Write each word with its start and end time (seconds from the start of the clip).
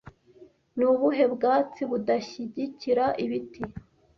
Ni 0.75 0.85
ubuhe 0.93 1.23
bwatsi 1.33 1.81
budashyigikira 1.89 3.05
ibiti 3.25 3.61